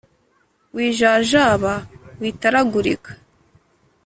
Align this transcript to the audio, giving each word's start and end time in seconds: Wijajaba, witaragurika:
Wijajaba, 0.75 1.73
witaragurika: 2.21 3.11